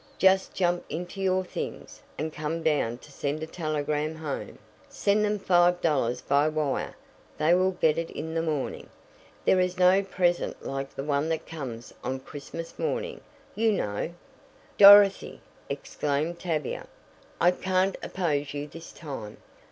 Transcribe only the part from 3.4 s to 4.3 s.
a telegram